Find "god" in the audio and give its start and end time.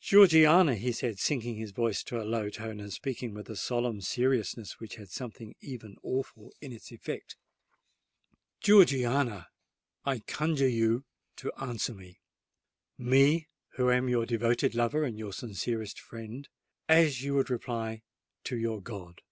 18.82-19.22